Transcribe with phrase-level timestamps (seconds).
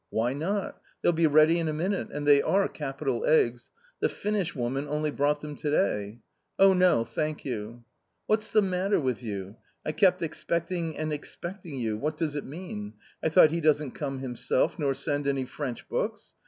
[0.09, 0.81] "Why not?
[1.03, 3.69] they'll be ready in a minute; and they are capital eggs;
[3.99, 6.21] the Finnish woman only brought them to day.""
[6.57, 7.83] Oh, no, thank you.""
[8.25, 9.57] What's the matter with you?
[9.85, 12.93] I kept expecting and expecting you; what does it mean?
[13.23, 16.33] I thought; he doesn't come himself, nor send any French books?